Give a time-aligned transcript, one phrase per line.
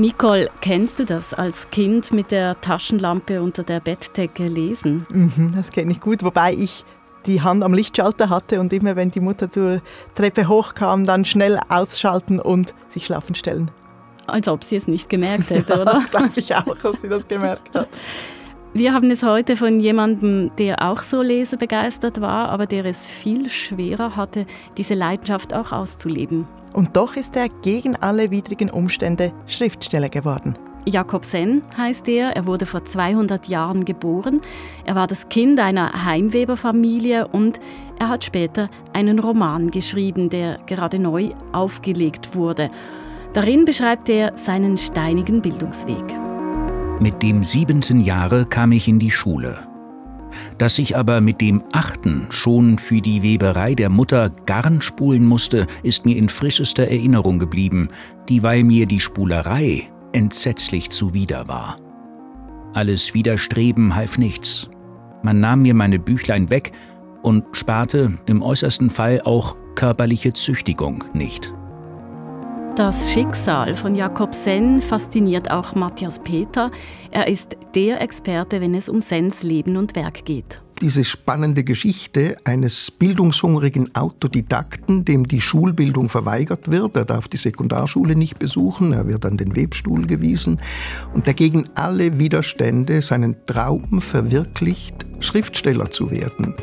[0.00, 5.06] Nicole, kennst du das als Kind mit der Taschenlampe unter der Bettdecke lesen?
[5.10, 6.86] Mhm, das kenne ich gut, wobei ich
[7.26, 9.82] die Hand am Lichtschalter hatte und immer wenn die Mutter zur
[10.14, 13.70] Treppe hochkam, dann schnell ausschalten und sich schlafen stellen.
[14.26, 15.92] Als ob sie es nicht gemerkt hätte, ja, oder?
[15.92, 17.88] Das glaube ich auch, dass sie das gemerkt hat.
[18.72, 23.50] Wir haben es heute von jemandem, der auch so lesebegeistert war, aber der es viel
[23.50, 24.46] schwerer hatte,
[24.78, 26.48] diese Leidenschaft auch auszuleben.
[26.72, 30.56] Und doch ist er gegen alle widrigen Umstände Schriftsteller geworden.
[30.86, 32.36] Jakob Sen heißt er.
[32.36, 34.40] Er wurde vor 200 Jahren geboren.
[34.84, 37.60] Er war das Kind einer Heimweberfamilie und
[37.98, 42.70] er hat später einen Roman geschrieben, der gerade neu aufgelegt wurde.
[43.34, 46.04] Darin beschreibt er seinen steinigen Bildungsweg.
[46.98, 49.69] Mit dem siebenten Jahre kam ich in die Schule.
[50.58, 55.66] Dass ich aber mit dem achten schon für die Weberei der Mutter Garn spulen musste,
[55.82, 57.88] ist mir in frischester Erinnerung geblieben,
[58.28, 61.76] dieweil mir die Spulerei entsetzlich zuwider war.
[62.72, 64.68] Alles Widerstreben half nichts.
[65.22, 66.72] Man nahm mir meine Büchlein weg
[67.22, 71.52] und sparte im äußersten Fall auch körperliche Züchtigung nicht.
[72.76, 76.70] Das Schicksal von Jakob Senn fasziniert auch Matthias Peter.
[77.10, 80.62] Er ist der Experte, wenn es um Senns Leben und Werk geht.
[80.80, 86.96] Diese spannende Geschichte eines bildungshungrigen Autodidakten, dem die Schulbildung verweigert wird.
[86.96, 90.60] Er darf die Sekundarschule nicht besuchen, er wird an den Webstuhl gewiesen
[91.12, 96.54] und dagegen alle Widerstände seinen Traum verwirklicht, Schriftsteller zu werden.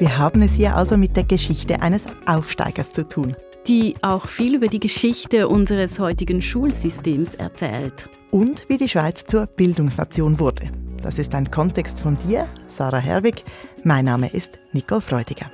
[0.00, 3.34] Wir haben es hier also mit der Geschichte eines Aufsteigers zu tun
[3.66, 8.08] die auch viel über die Geschichte unseres heutigen Schulsystems erzählt.
[8.30, 10.70] Und wie die Schweiz zur Bildungsnation wurde.
[11.02, 13.44] Das ist ein Kontext von dir, Sarah Herwig.
[13.82, 15.50] Mein Name ist Nicole Freudiger.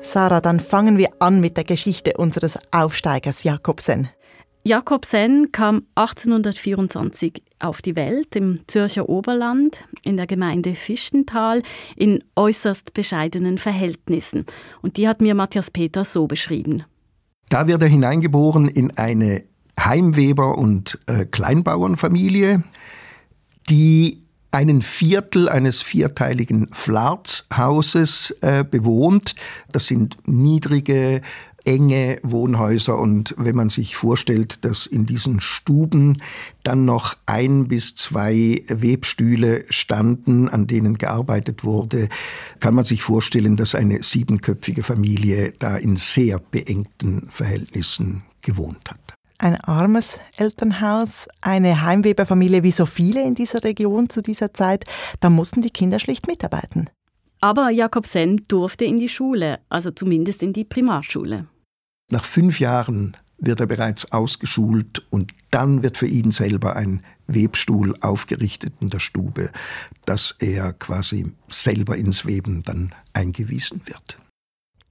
[0.00, 4.08] Sarah, dann fangen wir an mit der Geschichte unseres Aufsteigers Jakobsen.
[4.66, 11.62] Jakobsen kam 1824 auf die Welt im Zürcher Oberland in der Gemeinde Fischental
[11.96, 14.46] in äußerst bescheidenen Verhältnissen.
[14.80, 16.84] Und die hat mir Matthias Peter so beschrieben.
[17.50, 19.44] Da wird er hineingeboren in eine
[19.78, 22.64] Heimweber- und äh, Kleinbauernfamilie,
[23.68, 29.34] die einen Viertel eines vierteiligen Flarzhauses äh, bewohnt.
[29.72, 31.20] Das sind niedrige
[31.64, 36.20] enge Wohnhäuser und wenn man sich vorstellt, dass in diesen Stuben
[36.62, 42.08] dann noch ein bis zwei Webstühle standen, an denen gearbeitet wurde,
[42.60, 49.00] kann man sich vorstellen, dass eine siebenköpfige Familie da in sehr beengten Verhältnissen gewohnt hat.
[49.38, 54.84] Ein armes Elternhaus, eine Heimweberfamilie wie so viele in dieser Region zu dieser Zeit,
[55.20, 56.88] da mussten die Kinder schlicht mitarbeiten.
[57.40, 61.46] Aber Jakob Sen durfte in die Schule, also zumindest in die Primarschule.
[62.10, 67.96] Nach fünf Jahren wird er bereits ausgeschult und dann wird für ihn selber ein Webstuhl
[68.00, 69.50] aufgerichtet in der Stube,
[70.04, 74.18] dass er quasi selber ins Weben dann eingewiesen wird.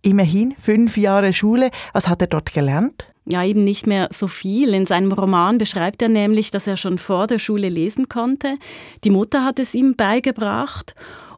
[0.02, 1.72] Immerhin fünf Jahre Schule.
[1.94, 3.06] Was hat er dort gelernt?
[3.26, 4.74] Ja, eben nicht mehr so viel.
[4.74, 8.58] In seinem Roman beschreibt er nämlich, dass er schon vor der Schule lesen konnte.
[9.06, 10.94] Die Mutter hat es ihm beigebracht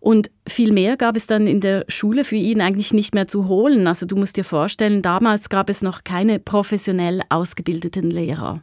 [0.05, 3.47] und viel mehr gab es dann in der Schule für ihn eigentlich nicht mehr zu
[3.47, 3.87] holen.
[3.87, 8.61] Also du musst dir vorstellen, damals gab es noch keine professionell ausgebildeten Lehrer.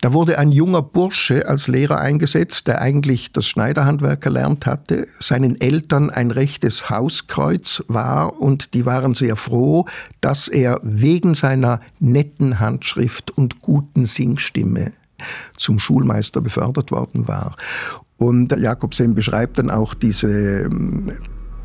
[0.00, 5.60] Da wurde ein junger Bursche als Lehrer eingesetzt, der eigentlich das Schneiderhandwerk erlernt hatte, seinen
[5.60, 9.84] Eltern ein rechtes Hauskreuz war und die waren sehr froh,
[10.22, 14.92] dass er wegen seiner netten Handschrift und guten Singstimme
[15.56, 17.56] zum Schulmeister befördert worden war.
[18.16, 21.12] Und Jakobsen beschreibt dann auch diese, ähm,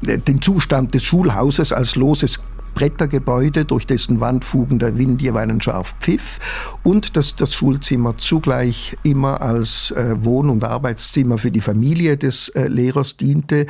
[0.02, 2.40] den Zustand des Schulhauses als loses
[2.74, 6.40] Brettergebäude, durch dessen Wandfugen der Wind jeweils scharf pfiff
[6.84, 12.50] und dass das Schulzimmer zugleich immer als äh, Wohn- und Arbeitszimmer für die Familie des
[12.50, 13.68] äh, Lehrers diente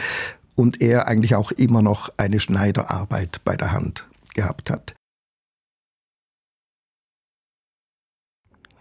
[0.55, 4.93] und er eigentlich auch immer noch eine Schneiderarbeit bei der Hand gehabt hat.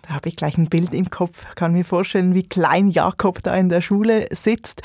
[0.03, 3.55] Da habe ich gleich ein Bild im Kopf, kann mir vorstellen, wie klein Jakob da
[3.55, 4.83] in der Schule sitzt.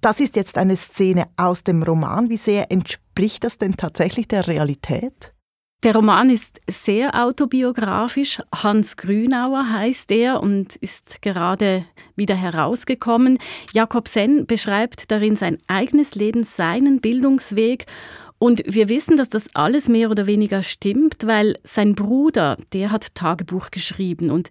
[0.00, 2.28] Das ist jetzt eine Szene aus dem Roman.
[2.28, 5.32] Wie sehr entspricht das denn tatsächlich der Realität?
[5.82, 8.42] Der Roman ist sehr autobiografisch.
[8.54, 11.86] Hans Grünauer heißt er und ist gerade
[12.16, 13.38] wieder herausgekommen.
[13.72, 17.86] Jakob Senn beschreibt darin sein eigenes Leben, seinen Bildungsweg
[18.40, 23.14] und wir wissen, dass das alles mehr oder weniger stimmt, weil sein Bruder, der hat
[23.14, 24.48] Tagebuch geschrieben und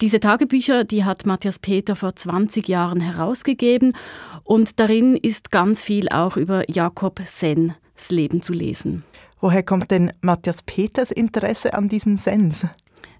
[0.00, 3.94] diese Tagebücher, die hat Matthias Peter vor 20 Jahren herausgegeben
[4.42, 7.74] und darin ist ganz viel auch über Jakob Senns
[8.08, 9.04] Leben zu lesen.
[9.40, 12.66] Woher kommt denn Matthias Peters Interesse an diesem Sens?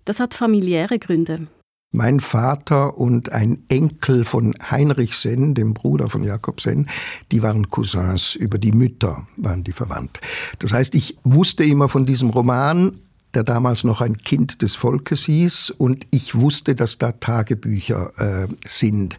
[0.04, 1.46] Das hat familiäre Gründe.
[1.92, 6.88] Mein Vater und ein Enkel von Heinrich Senn, dem Bruder von Jakob Senn,
[7.32, 10.20] die waren Cousins, über die Mütter waren die verwandt.
[10.60, 13.00] Das heißt, ich wusste immer von diesem Roman,
[13.34, 18.48] der damals noch ein Kind des Volkes hieß, und ich wusste, dass da Tagebücher äh,
[18.64, 19.16] sind.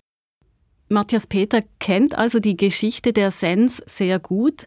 [0.91, 4.65] Matthias Peter kennt also die Geschichte der Sens sehr gut.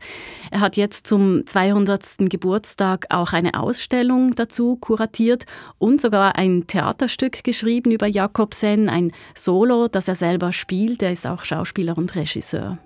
[0.50, 2.31] Er hat jetzt zum 200.
[2.31, 5.44] Geburtstag auch eine Ausstellung dazu kuratiert
[5.79, 11.03] und sogar ein Theaterstück geschrieben über Jakob Sen, ein Solo, das er selber spielt.
[11.03, 12.79] Er ist auch Schauspieler und Regisseur.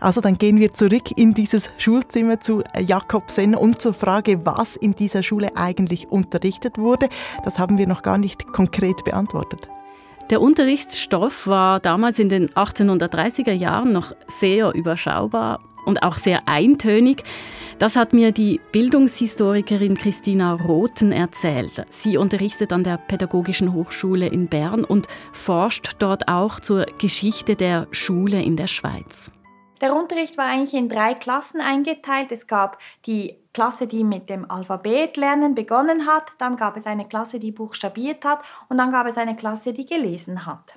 [0.00, 4.74] Also dann gehen wir zurück in dieses Schulzimmer zu Jakob Sen und zur Frage, was
[4.74, 7.08] in dieser Schule eigentlich unterrichtet wurde.
[7.44, 9.68] Das haben wir noch gar nicht konkret beantwortet.
[10.30, 17.24] Der Unterrichtsstoff war damals in den 1830er Jahren noch sehr überschaubar und auch sehr eintönig.
[17.80, 21.84] Das hat mir die Bildungshistorikerin Christina Rothen erzählt.
[21.90, 27.88] Sie unterrichtet an der Pädagogischen Hochschule in Bern und forscht dort auch zur Geschichte der
[27.90, 29.32] Schule in der Schweiz.
[29.80, 32.30] Der Unterricht war eigentlich in drei Klassen eingeteilt.
[32.30, 37.40] Es gab die Klasse, die mit dem Alphabetlernen begonnen hat, dann gab es eine Klasse,
[37.40, 40.74] die buchstabiert hat und dann gab es eine Klasse, die gelesen hat.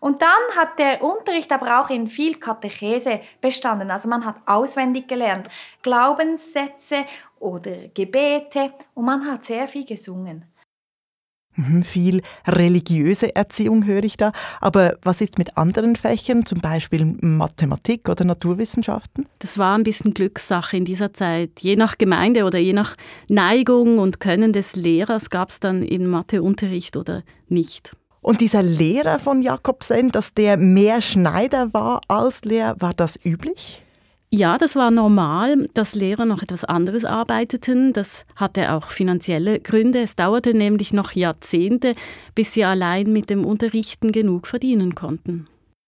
[0.00, 3.90] Und dann hat der Unterricht aber auch in viel Katechese bestanden.
[3.90, 5.48] Also man hat auswendig gelernt,
[5.82, 7.06] Glaubenssätze
[7.38, 10.44] oder Gebete und man hat sehr viel gesungen.
[11.56, 14.32] Mhm, viel religiöse Erziehung höre ich da.
[14.60, 19.26] Aber was ist mit anderen Fächern, zum Beispiel Mathematik oder Naturwissenschaften?
[19.38, 21.50] Das war ein bisschen Glückssache in dieser Zeit.
[21.60, 22.96] Je nach Gemeinde oder je nach
[23.28, 27.96] Neigung und Können des Lehrers gab es dann in Matheunterricht oder nicht.
[28.20, 33.82] Und dieser Lehrer von Jakobsen, dass der mehr Schneider war als Lehrer, war das üblich?
[34.36, 37.92] Ja, das war normal, dass Lehrer noch etwas anderes arbeiteten.
[37.92, 40.00] Das hatte auch finanzielle Gründe.
[40.00, 41.94] Es dauerte nämlich noch Jahrzehnte,
[42.34, 45.46] bis sie allein mit dem Unterrichten genug verdienen konnten.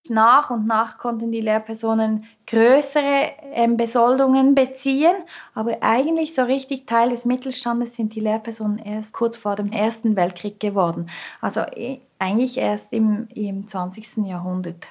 [0.09, 5.17] Nach und nach konnten die Lehrpersonen größere ähm, Besoldungen beziehen,
[5.53, 10.15] aber eigentlich so richtig Teil des Mittelstandes sind die Lehrpersonen erst kurz vor dem Ersten
[10.15, 11.11] Weltkrieg geworden.
[11.41, 14.19] Also äh, eigentlich erst im, im 20.
[14.19, 14.87] Jahrhundert.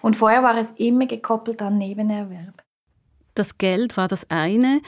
[0.00, 2.63] Und vorher war es immer gekoppelt an Nebenerwerb.
[3.34, 4.80] Das Geld war das eine,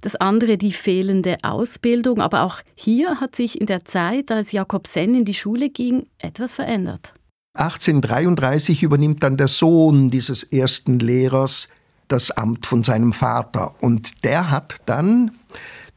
[0.00, 4.86] das andere die fehlende Ausbildung, aber auch hier hat sich in der Zeit, als Jakob
[4.86, 7.14] Sen in die Schule ging, etwas verändert.
[7.54, 11.68] 1833 übernimmt dann der Sohn dieses ersten Lehrers
[12.06, 15.32] das Amt von seinem Vater und der hat dann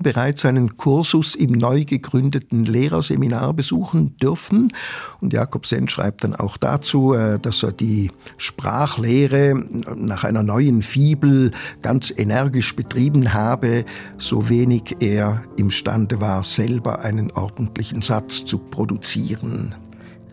[0.01, 4.71] bereits einen Kursus im neu gegründeten Lehrerseminar besuchen dürfen.
[5.19, 9.55] Und Jakob Sen schreibt dann auch dazu, äh, dass er die Sprachlehre
[9.95, 11.51] nach einer neuen Fibel
[11.81, 13.85] ganz energisch betrieben habe,
[14.17, 19.75] so wenig er imstande war, selber einen ordentlichen Satz zu produzieren.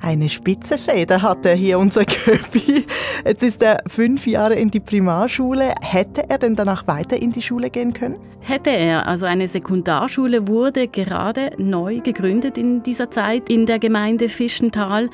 [0.00, 2.87] Eine spitze Feder hat er hier, unser Köpi.
[3.25, 5.75] Jetzt ist er fünf Jahre in die Primarschule.
[5.81, 8.17] Hätte er denn danach weiter in die Schule gehen können?
[8.41, 9.06] Hätte er.
[9.06, 15.11] Also eine Sekundarschule wurde gerade neu gegründet in dieser Zeit in der Gemeinde Fischental.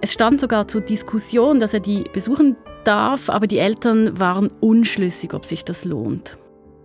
[0.00, 5.34] Es stand sogar zur Diskussion, dass er die besuchen darf, aber die Eltern waren unschlüssig,
[5.34, 6.36] ob sich das lohnt.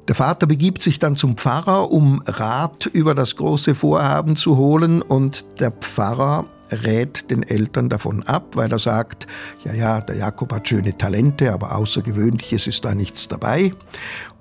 [0.07, 5.01] Der Vater begibt sich dann zum Pfarrer, um Rat über das große Vorhaben zu holen
[5.01, 9.27] und der Pfarrer rät den Eltern davon ab, weil er sagt,
[9.63, 13.73] ja, ja, der Jakob hat schöne Talente, aber Außergewöhnliches ist da nichts dabei.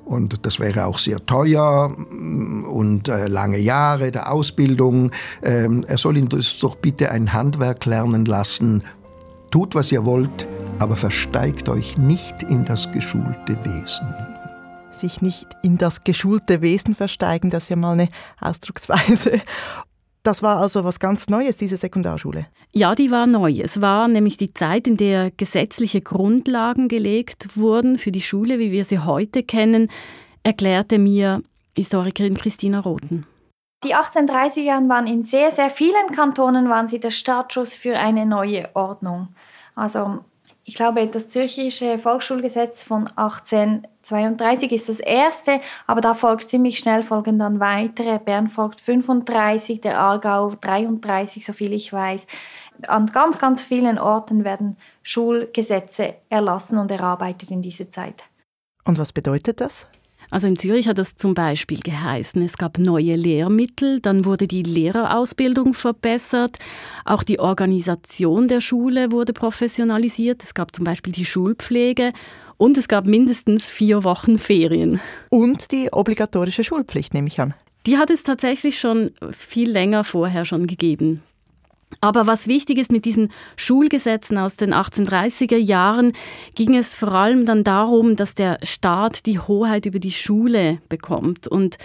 [0.04, 5.10] Und das wäre auch sehr teuer und äh, lange Jahre der Ausbildung.
[5.42, 8.84] Ähm, er soll ihn doch bitte ein Handwerk lernen lassen.
[9.50, 14.06] Tut, was ihr wollt, aber versteigt euch nicht in das geschulte Wesen
[14.98, 18.08] sich nicht in das geschulte Wesen versteigen, das ist ja mal eine
[18.40, 19.40] Ausdrucksweise.
[20.28, 22.48] Das war also was ganz Neues, diese Sekundarschule.
[22.72, 23.50] Ja, die war neu.
[23.62, 28.70] Es war nämlich die Zeit, in der gesetzliche Grundlagen gelegt wurden für die Schule, wie
[28.70, 29.90] wir sie heute kennen,
[30.42, 31.42] erklärte mir
[31.74, 33.24] Historikerin Christina Rothen.
[33.84, 38.26] Die 1830er Jahren waren in sehr, sehr vielen Kantonen waren sie der Startschuss für eine
[38.26, 39.28] neue Ordnung.
[39.76, 40.18] Also
[40.64, 43.08] ich glaube, das Zürchische Volksschulgesetz von
[44.10, 48.18] 1832 ist das erste, aber da folgt ziemlich schnell folgen dann weitere.
[48.18, 52.26] Bern folgt 35, der Aargau 33, soviel ich weiß.
[52.86, 58.24] An ganz, ganz vielen Orten werden Schulgesetze erlassen und erarbeitet in dieser Zeit.
[58.84, 59.86] Und was bedeutet das?
[60.30, 64.62] Also in Zürich hat das zum Beispiel geheißen, es gab neue Lehrmittel, dann wurde die
[64.62, 66.58] Lehrerausbildung verbessert,
[67.06, 72.12] auch die Organisation der Schule wurde professionalisiert, es gab zum Beispiel die Schulpflege
[72.58, 75.00] und es gab mindestens vier Wochen Ferien.
[75.30, 77.54] Und die obligatorische Schulpflicht, nehme ich an.
[77.86, 81.22] Die hat es tatsächlich schon viel länger vorher schon gegeben.
[82.00, 86.12] Aber was wichtig ist mit diesen Schulgesetzen aus den 1830er Jahren,
[86.54, 91.46] ging es vor allem dann darum, dass der Staat die Hoheit über die Schule bekommt
[91.46, 91.78] und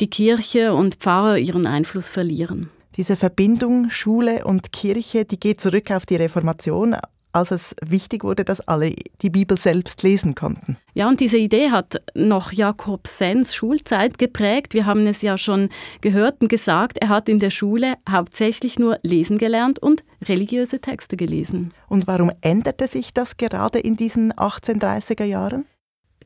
[0.00, 2.68] die Kirche und Pfarrer ihren Einfluss verlieren.
[2.96, 6.96] Diese Verbindung Schule und Kirche, die geht zurück auf die Reformation,
[7.34, 10.76] als es wichtig wurde, dass alle die Bibel selbst lesen konnten.
[10.94, 14.74] Ja, und diese Idee hat noch Jakob Sens Schulzeit geprägt.
[14.74, 15.68] Wir haben es ja schon
[16.00, 21.16] gehört und gesagt, er hat in der Schule hauptsächlich nur lesen gelernt und religiöse Texte
[21.16, 21.74] gelesen.
[21.88, 25.66] Und warum änderte sich das gerade in diesen 1830er Jahren?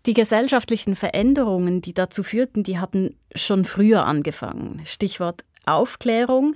[0.07, 4.81] Die gesellschaftlichen Veränderungen, die dazu führten, die hatten schon früher angefangen.
[4.85, 6.55] Stichwort Aufklärung.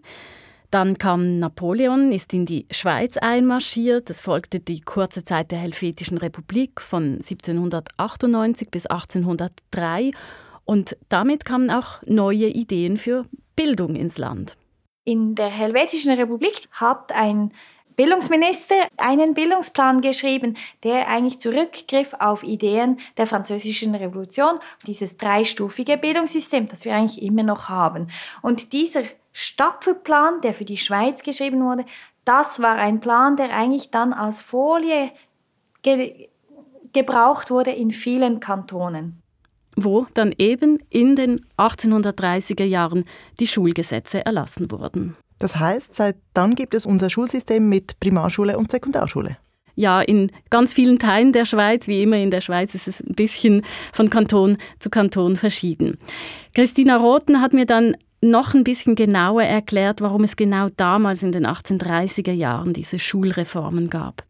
[0.72, 4.08] Dann kam Napoleon, ist in die Schweiz einmarschiert.
[4.08, 10.12] Es folgte die kurze Zeit der Helvetischen Republik von 1798 bis 1803.
[10.64, 14.56] Und damit kamen auch neue Ideen für Bildung ins Land.
[15.04, 17.52] In der Helvetischen Republik hat ein
[17.96, 26.68] Bildungsminister einen Bildungsplan geschrieben, der eigentlich zurückgriff auf Ideen der französischen Revolution, dieses dreistufige Bildungssystem,
[26.68, 28.08] das wir eigentlich immer noch haben.
[28.40, 31.84] Und dieser Stapfelplan, der für die Schweiz geschrieben wurde,
[32.24, 35.10] das war ein Plan, der eigentlich dann als Folie
[35.82, 36.28] ge
[36.92, 39.22] gebraucht wurde in vielen Kantonen.
[39.76, 43.06] Wo dann eben in den 1830er Jahren
[43.40, 45.16] die Schulgesetze erlassen wurden.
[45.38, 49.38] Das heißt, seit dann gibt es unser Schulsystem mit Primarschule und Sekundarschule.
[49.74, 53.14] Ja, in ganz vielen Teilen der Schweiz, wie immer in der Schweiz, ist es ein
[53.14, 53.62] bisschen
[53.92, 55.98] von Kanton zu Kanton verschieden.
[56.54, 61.32] Christina Rothen hat mir dann noch ein bisschen genauer erklärt, warum es genau damals in
[61.32, 64.24] den 1830er Jahren diese Schulreformen gab.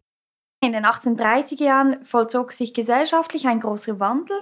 [0.61, 4.37] In den 1830er Jahren vollzog sich gesellschaftlich ein großer Wandel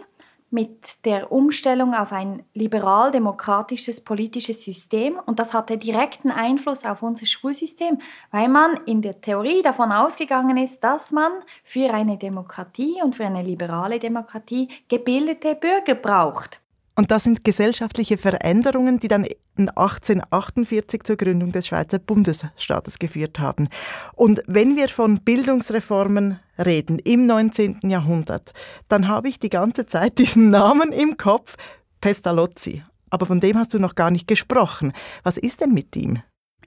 [0.52, 7.26] mit der Umstellung auf ein liberal-demokratisches politisches System und das hatte direkten Einfluss auf unser
[7.26, 11.32] Schulsystem, weil man in der Theorie davon ausgegangen ist, dass man
[11.64, 16.60] für eine Demokratie und für eine liberale Demokratie gebildete Bürger braucht.
[16.96, 23.40] Und das sind gesellschaftliche Veränderungen, die dann in 1848 zur Gründung des Schweizer Bundesstaates geführt
[23.40, 23.70] haben.
[24.14, 27.80] Und wenn wir von Bildungsreformen reden im 19.
[27.84, 28.52] Jahrhundert,
[28.88, 31.56] dann habe ich die ganze Zeit diesen Namen im Kopf,
[32.02, 32.84] Pestalozzi.
[33.10, 34.94] Aber von dem hast du noch gar nicht gesprochen.
[35.24, 36.22] Was ist denn mit ihm?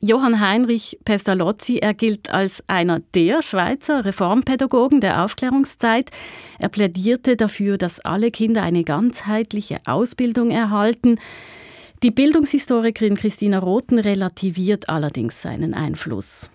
[0.07, 6.11] Johann Heinrich Pestalozzi, er gilt als einer der Schweizer Reformpädagogen der Aufklärungszeit.
[6.59, 11.19] Er plädierte dafür, dass alle Kinder eine ganzheitliche Ausbildung erhalten.
[12.03, 16.51] Die Bildungshistorikerin Christina Rothen relativiert allerdings seinen Einfluss.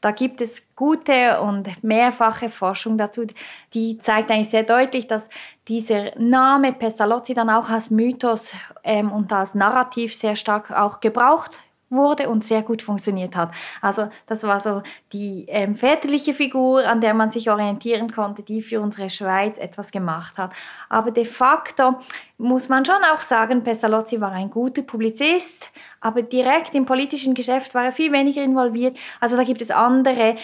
[0.00, 3.26] Da gibt es gute und mehrfache Forschung dazu,
[3.74, 5.28] die zeigt eigentlich sehr deutlich, dass
[5.68, 11.58] dieser Name Pestalozzi dann auch als Mythos ähm, und als Narrativ sehr stark auch gebraucht
[11.88, 13.52] wurde und sehr gut funktioniert hat.
[13.80, 18.60] Also das war so die ähm, väterliche Figur, an der man sich orientieren konnte, die
[18.62, 20.52] für unsere Schweiz etwas gemacht hat.
[20.88, 21.96] Aber de facto
[22.38, 27.74] muss man schon auch sagen, Pestalozzi war ein guter Publizist, aber direkt im politischen Geschäft
[27.74, 28.96] war er viel weniger involviert.
[29.20, 30.36] Also da gibt es andere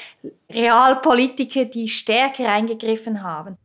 [0.51, 3.59] Realpolitiker, die stärker eingegriffen haben.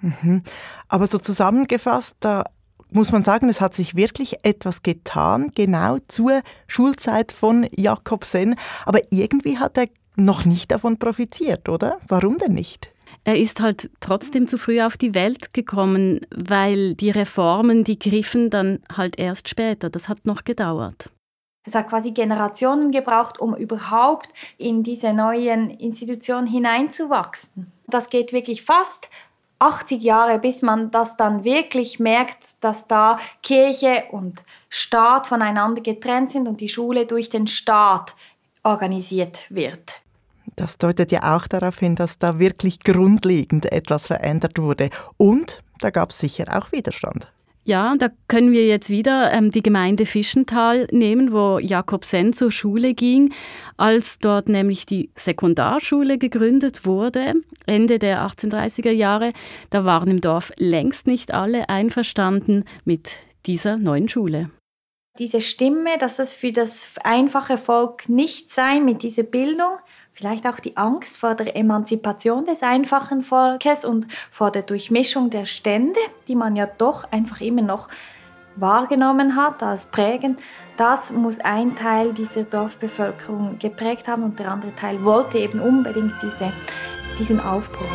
[0.00, 0.42] Mhm.
[0.88, 2.44] Aber so zusammengefasst, da
[2.92, 8.56] muss man sagen, es hat sich wirklich etwas getan, genau zur Schulzeit von Jakobsen.
[8.84, 11.98] Aber irgendwie hat er noch nicht davon profitiert, oder?
[12.08, 12.90] Warum denn nicht?
[13.24, 18.50] Er ist halt trotzdem zu früh auf die Welt gekommen, weil die Reformen, die griffen
[18.50, 19.90] dann halt erst später.
[19.90, 21.10] Das hat noch gedauert.
[21.66, 27.70] Es hat quasi Generationen gebraucht, um überhaupt in diese neuen Institutionen hineinzuwachsen.
[27.86, 29.10] Das geht wirklich fast
[29.60, 36.30] 80 Jahre, bis man das dann wirklich merkt, dass da Kirche und Staat voneinander getrennt
[36.30, 38.14] sind und die Schule durch den Staat
[38.62, 40.00] organisiert wird.
[40.56, 44.90] Das deutet ja auch darauf hin, dass da wirklich grundlegend etwas verändert wurde.
[45.16, 47.28] Und da gab es sicher auch Widerstand.
[47.70, 52.50] Ja, da können wir jetzt wieder ähm, die Gemeinde Fischental nehmen, wo Jakob Sen zur
[52.50, 53.32] Schule ging,
[53.76, 57.34] als dort nämlich die Sekundarschule gegründet wurde,
[57.66, 59.32] Ende der 1830er Jahre.
[59.70, 64.50] Da waren im Dorf längst nicht alle einverstanden mit dieser neuen Schule.
[65.20, 69.78] Diese Stimme, dass es für das einfache Volk nicht sei mit dieser Bildung,
[70.20, 75.46] vielleicht auch die Angst vor der Emanzipation des einfachen Volkes und vor der Durchmischung der
[75.46, 75.98] Stände,
[76.28, 77.88] die man ja doch einfach immer noch
[78.56, 80.38] wahrgenommen hat als prägend,
[80.76, 86.12] das muss ein Teil dieser Dorfbevölkerung geprägt haben und der andere Teil wollte eben unbedingt
[86.22, 86.52] diese,
[87.18, 87.86] diesen Aufbruch.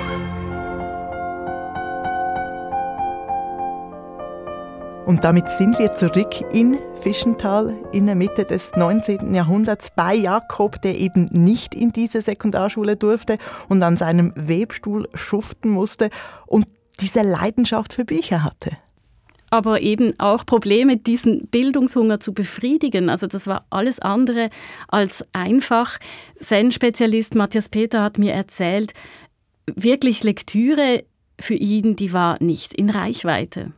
[5.05, 9.35] Und damit sind wir zurück in Fischental in der Mitte des 19.
[9.35, 13.38] Jahrhunderts bei Jakob, der eben nicht in diese Sekundarschule durfte
[13.69, 16.09] und an seinem Webstuhl schuften musste
[16.47, 16.65] und
[17.01, 18.77] diese Leidenschaft für Bücher hatte
[19.51, 23.09] aber eben auch Probleme, diesen Bildungshunger zu befriedigen.
[23.09, 24.50] Also das war alles andere
[24.89, 25.97] als einfach.
[26.35, 28.93] Zen-Spezialist Matthias Peter hat mir erzählt,
[29.74, 31.05] wirklich Lektüre
[31.39, 33.71] für ihn, die war nicht in Reichweite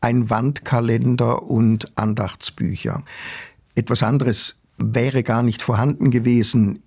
[0.00, 3.02] ein Wandkalender und Andachtsbücher.
[3.74, 6.80] Etwas anderes wäre gar nicht vorhanden gewesen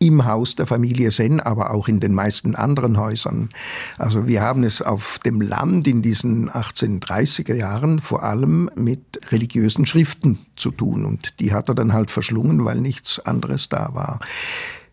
[0.00, 3.48] im Haus der Familie Sen, aber auch in den meisten anderen Häusern.
[3.96, 9.86] Also wir haben es auf dem Land in diesen 1830er Jahren vor allem mit religiösen
[9.86, 14.20] Schriften zu tun und die hat er dann halt verschlungen, weil nichts anderes da war.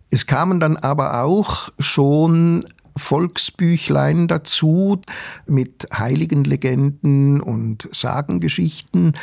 [0.10, 2.66] Es kamen dann aber auch schon
[2.98, 5.02] Volksbüchlein dazu
[5.48, 9.14] mit Heiligenlegenden und Sagengeschichten.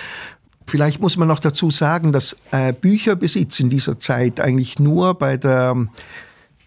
[0.66, 5.36] Vielleicht muss man noch dazu sagen, dass äh, Bücherbesitz in dieser Zeit eigentlich nur bei
[5.36, 5.76] der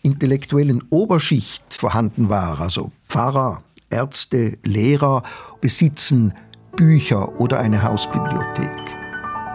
[0.01, 2.59] intellektuellen Oberschicht vorhanden war.
[2.59, 5.23] Also Pfarrer, Ärzte, Lehrer
[5.61, 6.33] besitzen
[6.75, 8.95] Bücher oder eine Hausbibliothek.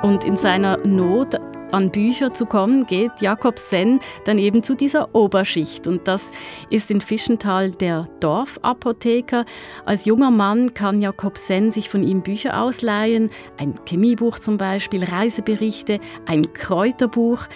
[0.02, 1.34] Und in seiner Not
[1.72, 5.86] an Bücher zu kommen, geht Jakob Senn dann eben zu dieser Oberschicht.
[5.86, 6.30] Und das
[6.70, 9.44] ist in Fischenthal der Dorfapotheker.
[9.84, 13.30] Als junger Mann kann Jakob Senn sich von ihm Bücher ausleihen.
[13.58, 17.46] Ein Chemiebuch zum Beispiel, Reiseberichte, ein Kräuterbuch.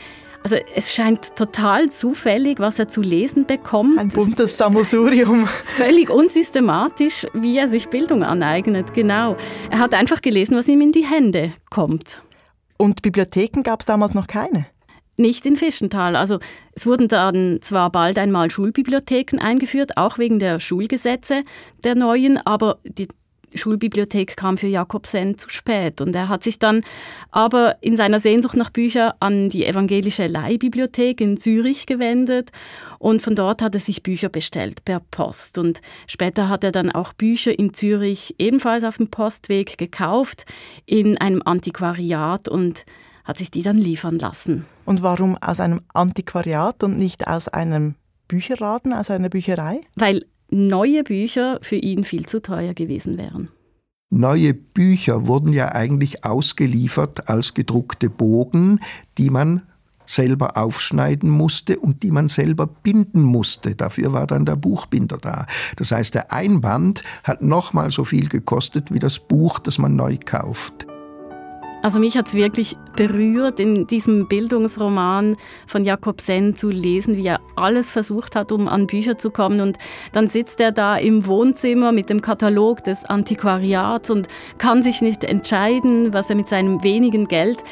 [0.44, 3.98] Also es scheint total zufällig, was er zu lesen bekommt.
[3.98, 5.46] Ein buntes Sammelsurium.
[5.64, 9.38] Völlig unsystematisch, wie er sich Bildung aneignet, genau.
[9.70, 12.22] Er hat einfach gelesen, was ihm in die Hände kommt.
[12.84, 14.66] Und Bibliotheken gab es damals noch keine?
[15.16, 16.16] Nicht in Fischenthal.
[16.16, 16.38] Also
[16.74, 21.44] es wurden dann zwar bald einmal Schulbibliotheken eingeführt, auch wegen der Schulgesetze
[21.82, 23.08] der neuen, aber die
[23.54, 26.82] Schulbibliothek kam für Jakob Senn zu spät und er hat sich dann
[27.30, 32.50] aber in seiner Sehnsucht nach Büchern an die evangelische Leihbibliothek in Zürich gewendet
[32.98, 36.90] und von dort hat er sich Bücher bestellt per Post und später hat er dann
[36.90, 40.44] auch Bücher in Zürich ebenfalls auf dem Postweg gekauft
[40.86, 42.84] in einem Antiquariat und
[43.24, 44.66] hat sich die dann liefern lassen.
[44.84, 47.94] Und warum aus einem Antiquariat und nicht aus einem
[48.28, 49.80] Bücherladen, aus einer Bücherei?
[49.96, 53.50] Weil neue Bücher für ihn viel zu teuer gewesen wären.
[54.10, 58.78] Neue Bücher wurden ja eigentlich ausgeliefert als gedruckte Bogen,
[59.18, 59.62] die man
[60.06, 63.74] selber aufschneiden musste und die man selber binden musste.
[63.74, 65.46] Dafür war dann der Buchbinder da.
[65.76, 70.18] Das heißt, der Einband hat nochmal so viel gekostet wie das Buch, das man neu
[70.24, 70.86] kauft.
[71.84, 77.26] Also mich hat es wirklich berührt, in diesem Bildungsroman von Jakob Senn zu lesen, wie
[77.26, 79.60] er alles versucht hat, um an Bücher zu kommen.
[79.60, 79.76] Und
[80.12, 85.24] dann sitzt er da im Wohnzimmer mit dem Katalog des Antiquariats und kann sich nicht
[85.24, 87.62] entscheiden, was er mit seinem wenigen Geld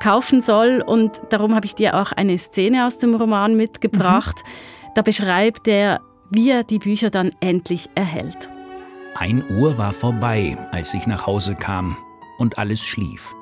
[0.00, 0.84] kaufen soll.
[0.86, 4.36] Und darum habe ich dir auch eine Szene aus dem Roman mitgebracht.
[4.44, 4.92] Mhm.
[4.96, 8.50] Da beschreibt er, wie er die Bücher dann endlich erhält.
[9.14, 11.96] Ein Uhr war vorbei, als ich nach Hause kam
[12.36, 13.32] und alles schlief.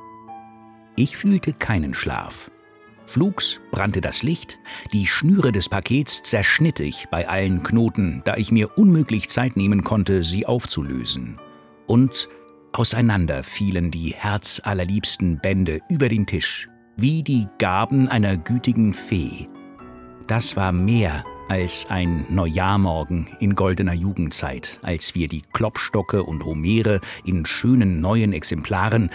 [0.97, 2.51] Ich fühlte keinen Schlaf.
[3.11, 4.61] Flugs brannte das Licht,
[4.93, 9.83] die Schnüre des Pakets zerschnitt ich bei allen Knoten, da ich mir unmöglich Zeit nehmen
[9.83, 11.39] konnte, sie aufzulösen.
[11.87, 12.29] Und
[12.73, 19.49] auseinander fielen die herzallerliebsten Bände über den Tisch, wie die Gaben einer gütigen Fee.
[20.29, 27.01] Das war mehr als ein Neujahrmorgen in goldener Jugendzeit, als wir die Klopstocke und Homere
[27.25, 29.11] in schönen neuen Exemplaren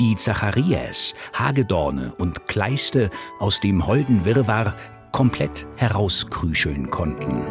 [0.00, 4.74] die Zacharias, Hagedorne und Kleiste aus dem holden Wirrwarr
[5.12, 7.42] komplett herauskrüscheln konnten.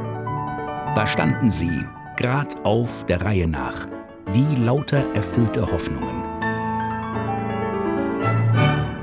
[0.95, 1.85] Da standen sie,
[2.17, 3.87] grad auf der Reihe nach,
[4.27, 6.23] wie lauter erfüllte Hoffnungen.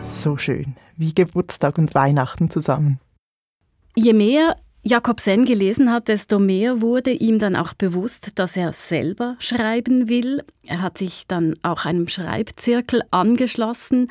[0.00, 3.00] So schön, wie Geburtstag und Weihnachten zusammen.
[3.96, 8.72] Je mehr Jakob Sen gelesen hat, desto mehr wurde ihm dann auch bewusst, dass er
[8.72, 10.42] selber schreiben will.
[10.66, 14.10] Er hat sich dann auch einem Schreibzirkel angeschlossen,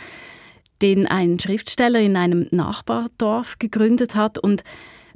[0.84, 4.64] den ein Schriftsteller in einem Nachbardorf gegründet hat und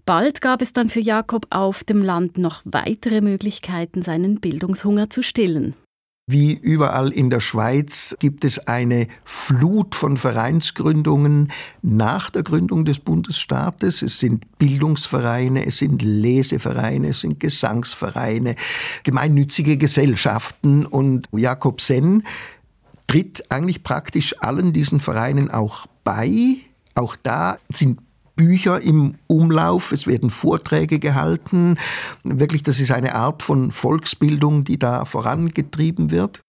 [0.06, 5.24] Bald gab es dann für Jakob auf dem Land noch weitere Möglichkeiten, seinen Bildungshunger zu
[5.24, 5.76] stillen.
[6.26, 13.00] Wie überall in der Schweiz gibt es eine Flut von Vereinsgründungen nach der Gründung des
[13.00, 14.02] Bundesstaates.
[14.02, 18.56] Es sind Bildungsvereine, es sind Lesevereine, es sind Gesangsvereine,
[19.04, 20.86] gemeinnützige Gesellschaften.
[20.86, 22.24] Und Jakob Senn
[23.08, 26.56] tritt eigentlich praktisch allen diesen Vereinen auch bei.
[26.96, 28.00] Auch da sind
[28.36, 31.78] Bücher im Umlauf, es werden Vorträge gehalten.
[32.24, 36.42] Wirklich, das ist eine Art von Volksbildung, die da vorangetrieben wird.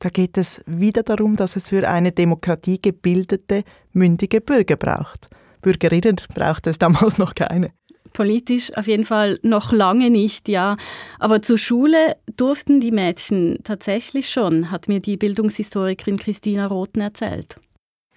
[0.00, 5.28] Da geht es wieder darum, dass es für eine Demokratie gebildete, mündige Bürger braucht.
[5.60, 7.70] Bürgerinnen braucht es damals noch keine.
[8.12, 10.76] Politisch auf jeden Fall noch lange nicht, ja.
[11.18, 17.56] Aber zur Schule durften die Mädchen tatsächlich schon, hat mir die Bildungshistorikerin Christina Rothen erzählt.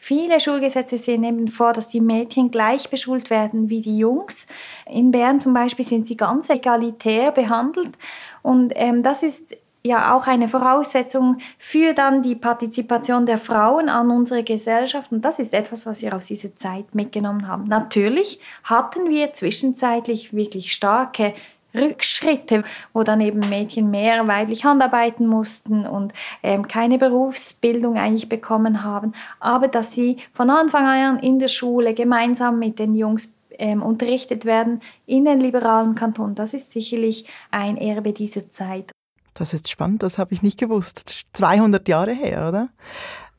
[0.05, 4.47] Viele Schulgesetze sehen eben vor, dass die Mädchen gleich beschult werden wie die Jungs.
[4.85, 7.97] In Bern zum Beispiel sind sie ganz egalitär behandelt.
[8.41, 14.11] Und ähm, das ist ja auch eine Voraussetzung für dann die Partizipation der Frauen an
[14.11, 15.09] unserer Gesellschaft.
[15.13, 17.63] Und das ist etwas, was wir aus dieser Zeit mitgenommen haben.
[17.69, 21.33] Natürlich hatten wir zwischenzeitlich wirklich starke
[21.75, 28.83] Rückschritte, wo dann eben Mädchen mehr weiblich handarbeiten mussten und ähm, keine Berufsbildung eigentlich bekommen
[28.83, 33.81] haben, aber dass sie von Anfang an in der Schule gemeinsam mit den Jungs ähm,
[33.81, 38.91] unterrichtet werden in den liberalen Kantonen, das ist sicherlich ein Erbe dieser Zeit.
[39.33, 41.25] Das ist spannend, das habe ich nicht gewusst.
[41.33, 42.69] 200 Jahre her, oder?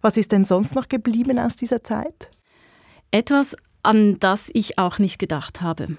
[0.00, 2.30] Was ist denn sonst noch geblieben aus dieser Zeit?
[3.10, 5.96] Etwas, an das ich auch nicht gedacht habe.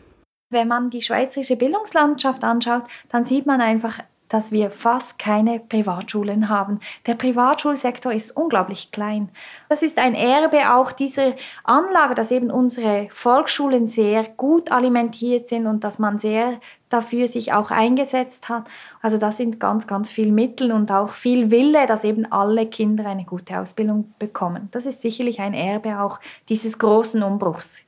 [0.50, 6.50] Wenn man die schweizerische Bildungslandschaft anschaut, dann sieht man einfach, dass wir fast keine Privatschulen
[6.50, 6.80] haben.
[7.06, 9.30] Der Privatschulsektor ist unglaublich klein.
[9.70, 15.68] Das ist ein Erbe auch dieser Anlage, dass eben unsere Volksschulen sehr gut alimentiert sind
[15.68, 18.66] und dass man sehr dafür sich auch eingesetzt hat.
[19.02, 23.06] Also das sind ganz, ganz viel Mittel und auch viel Wille, dass eben alle Kinder
[23.06, 24.70] eine gute Ausbildung bekommen.
[24.72, 27.85] Das ist sicherlich ein Erbe auch dieses großen Umbruchs.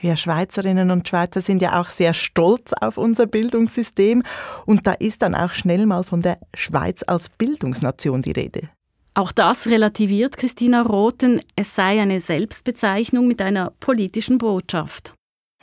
[0.00, 4.22] Wir Schweizerinnen und Schweizer sind ja auch sehr stolz auf unser Bildungssystem
[4.64, 8.68] und da ist dann auch schnell mal von der Schweiz als Bildungsnation die Rede.
[9.14, 15.14] Auch das relativiert Christina Rothen, es sei eine Selbstbezeichnung mit einer politischen Botschaft.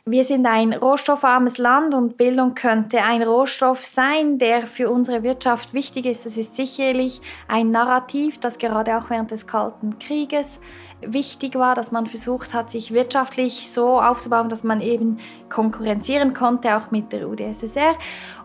[0.08, 5.74] Wir sind ein rohstoffarmes Land und Bildung könnte ein Rohstoff sein, der für unsere Wirtschaft
[5.74, 6.28] wichtig ist.
[6.28, 10.60] Das ist sicherlich ein Narrativ, das gerade auch während des Kalten Krieges
[11.08, 16.76] wichtig war, dass man versucht hat, sich wirtschaftlich so aufzubauen, dass man eben konkurrenzieren konnte,
[16.76, 17.96] auch mit der UdSSR.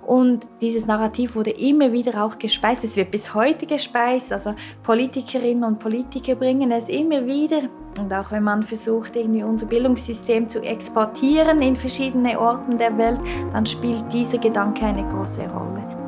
[0.07, 2.85] Und dieses Narrativ wurde immer wieder auch gespeist.
[2.85, 4.33] Es wird bis heute gespeist.
[4.33, 7.63] Also Politikerinnen und Politiker bringen es immer wieder.
[7.99, 13.21] Und auch wenn man versucht, irgendwie unser Bildungssystem zu exportieren in verschiedene Orten der Welt,
[13.53, 16.00] dann spielt dieser Gedanke eine große Rolle.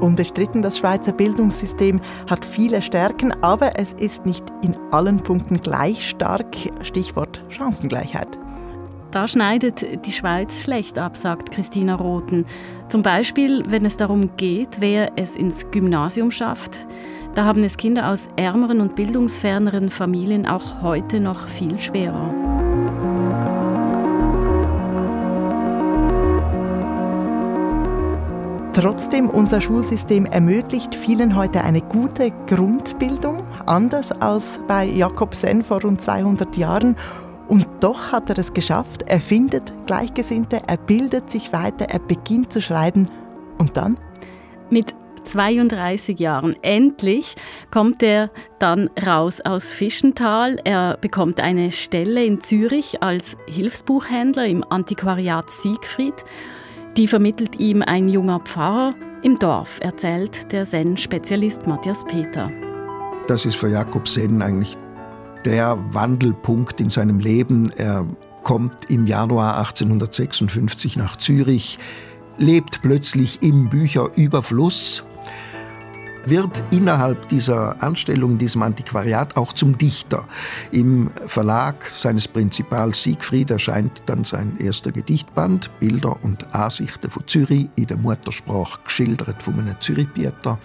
[0.00, 6.08] Unbestritten, das Schweizer Bildungssystem hat viele Stärken, aber es ist nicht in allen Punkten gleich
[6.08, 6.56] stark.
[6.82, 8.38] Stichwort Chancengleichheit.
[9.10, 12.44] Da schneidet die Schweiz schlecht ab, sagt Christina Rothen.
[12.88, 16.86] Zum Beispiel, wenn es darum geht, wer es ins Gymnasium schafft.
[17.34, 22.57] Da haben es Kinder aus ärmeren und bildungsferneren Familien auch heute noch viel schwerer.
[28.80, 35.82] Trotzdem, unser Schulsystem ermöglicht vielen heute eine gute Grundbildung, anders als bei Jakob Senn vor
[35.82, 36.94] rund 200 Jahren.
[37.48, 39.02] Und doch hat er es geschafft.
[39.08, 43.10] Er findet Gleichgesinnte, er bildet sich weiter, er beginnt zu schreiben.
[43.58, 43.96] Und dann?
[44.70, 46.54] Mit 32 Jahren.
[46.62, 47.34] Endlich
[47.72, 50.60] kommt er dann raus aus Fischental.
[50.62, 56.14] Er bekommt eine Stelle in Zürich als Hilfsbuchhändler im Antiquariat Siegfried.
[56.98, 62.50] Die vermittelt ihm ein junger Pfarrer im Dorf, erzählt der Zen-Spezialist Matthias Peter.
[63.28, 64.76] Das ist für Jakob Sen eigentlich
[65.44, 67.70] der Wandelpunkt in seinem Leben.
[67.76, 68.04] Er
[68.42, 71.78] kommt im Januar 1856 nach Zürich,
[72.36, 75.04] lebt plötzlich im Bücherüberfluss
[76.30, 80.26] wird innerhalb dieser Anstellung diesem Antiquariat auch zum Dichter.
[80.70, 87.68] Im Verlag seines Prinzipals Siegfried erscheint dann sein erster Gedichtband, Bilder und Ansichten von Zürich,
[87.76, 90.58] in der Muttersprache geschildert von einem Zürich-Pieter.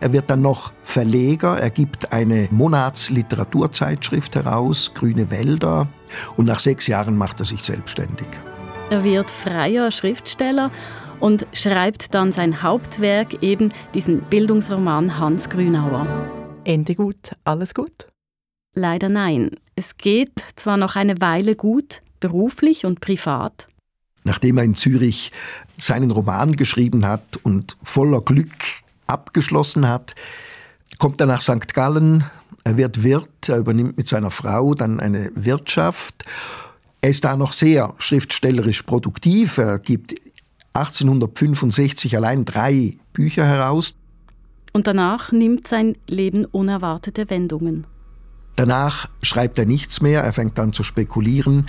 [0.00, 5.88] Er wird dann noch Verleger, er gibt eine Monatsliteraturzeitschrift heraus, Grüne Wälder,
[6.36, 8.28] und nach sechs Jahren macht er sich selbstständig.
[8.90, 10.70] Er wird freier Schriftsteller
[11.20, 16.06] und schreibt dann sein Hauptwerk, eben diesen Bildungsroman Hans Grünauer.
[16.64, 18.06] Ende gut, alles gut?
[18.74, 19.52] Leider nein.
[19.74, 23.68] Es geht zwar noch eine Weile gut, beruflich und privat.
[24.24, 25.32] Nachdem er in Zürich
[25.78, 28.52] seinen Roman geschrieben hat und voller Glück
[29.06, 30.14] abgeschlossen hat,
[30.98, 31.72] kommt er nach St.
[31.72, 32.24] Gallen,
[32.64, 36.24] er wird Wirt, er übernimmt mit seiner Frau dann eine Wirtschaft.
[37.00, 40.14] Er ist da noch sehr schriftstellerisch produktiv, er gibt
[40.72, 43.96] 1865 allein drei Bücher heraus.
[44.72, 47.86] Und danach nimmt sein Leben unerwartete Wendungen.
[48.56, 51.66] Danach schreibt er nichts mehr, er fängt an zu spekulieren.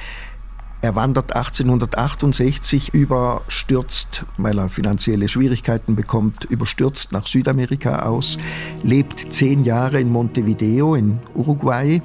[0.82, 8.38] Er wandert 1868 überstürzt, weil er finanzielle Schwierigkeiten bekommt, überstürzt nach Südamerika aus,
[8.82, 12.02] lebt zehn Jahre in Montevideo in Uruguay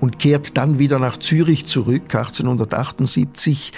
[0.00, 3.72] und kehrt dann wieder nach Zürich zurück, 1878.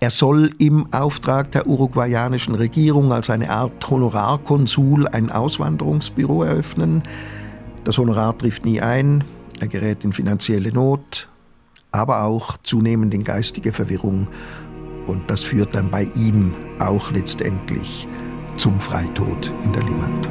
[0.00, 7.02] Er soll im Auftrag der uruguayanischen Regierung als eine Art Honorarkonsul ein Auswanderungsbüro eröffnen.
[7.84, 9.24] Das Honorar trifft nie ein,
[9.60, 11.28] er gerät in finanzielle Not,
[11.92, 14.28] aber auch zunehmend in geistige Verwirrung.
[15.06, 18.08] Und das führt dann bei ihm auch letztendlich
[18.56, 20.28] zum Freitod in der Limmat.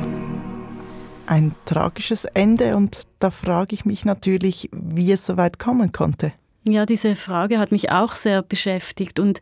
[1.26, 6.34] Ein tragisches Ende und da frage ich mich natürlich, wie es so weit kommen konnte.
[6.66, 9.40] Ja, diese Frage hat mich auch sehr beschäftigt und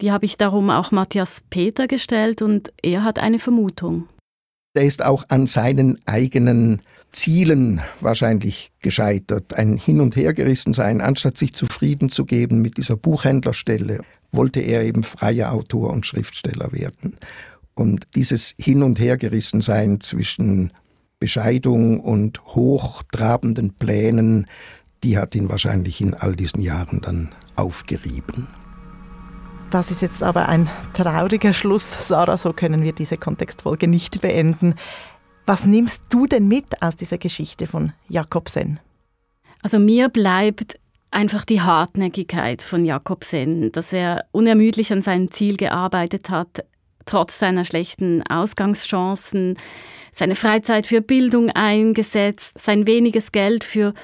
[0.00, 4.08] die habe ich darum auch Matthias Peter gestellt und er hat eine Vermutung.
[4.74, 9.54] Er ist auch an seinen eigenen Zielen wahrscheinlich gescheitert.
[9.54, 14.00] Ein Hin- und Hergerissen sein, anstatt sich zufrieden zu geben mit dieser Buchhändlerstelle,
[14.32, 17.16] wollte er eben freier Autor und Schriftsteller werden.
[17.74, 20.72] Und dieses Hin- und Hergerissen sein zwischen
[21.18, 24.46] Bescheidung und hochtrabenden Plänen,
[25.04, 28.48] die hat ihn wahrscheinlich in all diesen Jahren dann aufgerieben.
[29.70, 34.74] Das ist jetzt aber ein trauriger Schluss, Sarah, so können wir diese Kontextfolge nicht beenden.
[35.44, 38.80] Was nimmst du denn mit aus dieser Geschichte von Jakobsen?
[39.62, 40.78] Also mir bleibt
[41.10, 46.64] einfach die Hartnäckigkeit von Jakobsen, dass er unermüdlich an seinem Ziel gearbeitet hat,
[47.04, 49.56] trotz seiner schlechten Ausgangschancen,
[50.12, 53.94] seine Freizeit für Bildung eingesetzt, sein weniges Geld für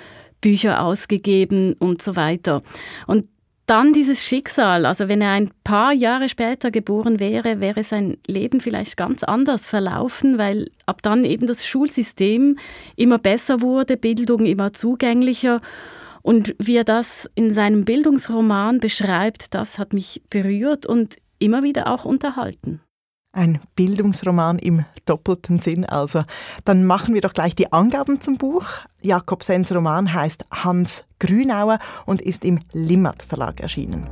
[0.42, 2.62] Bücher ausgegeben und so weiter.
[3.06, 3.28] Und
[3.66, 8.60] dann dieses Schicksal, also wenn er ein paar Jahre später geboren wäre, wäre sein Leben
[8.60, 12.58] vielleicht ganz anders verlaufen, weil ab dann eben das Schulsystem
[12.96, 15.60] immer besser wurde, Bildung immer zugänglicher.
[16.22, 21.86] Und wie er das in seinem Bildungsroman beschreibt, das hat mich berührt und immer wieder
[21.86, 22.80] auch unterhalten.
[23.34, 26.20] Ein Bildungsroman im doppelten Sinn also.
[26.66, 28.66] Dann machen wir doch gleich die Angaben zum Buch.
[29.00, 34.06] Jakobsens Roman heißt Hans Grünauer und ist im Limmat Verlag erschienen.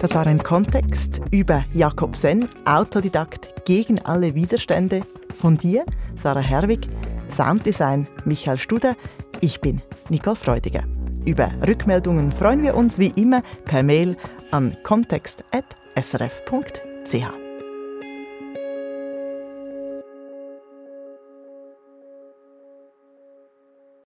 [0.00, 5.00] Das war ein Kontext über Jakobsen, Autodidakt gegen alle Widerstände
[5.34, 5.84] von dir,
[6.22, 6.88] Sarah Herwig,
[7.30, 8.94] Sounddesign Michael Studer,
[9.40, 10.84] ich bin Nicole Freudiger.
[11.24, 14.18] Über Rückmeldungen freuen wir uns wie immer per Mail
[14.50, 17.43] an kontext.srf.ch.